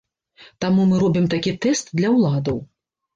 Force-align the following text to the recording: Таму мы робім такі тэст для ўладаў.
Таму 0.63 0.85
мы 0.93 1.01
робім 1.03 1.27
такі 1.33 1.53
тэст 1.65 1.93
для 1.99 2.09
ўладаў. 2.15 2.57